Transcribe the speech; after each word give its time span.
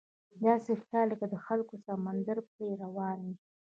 داسې 0.45 0.71
ښکاري 0.81 1.07
لکه 1.11 1.25
د 1.33 1.35
خلکو 1.45 1.73
سمندر 1.85 2.37
پرې 2.49 2.69
روان 2.83 3.17
وي. 3.27 3.35